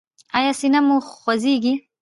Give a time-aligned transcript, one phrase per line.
[0.37, 1.73] ایا سینه مو خوږیږي؟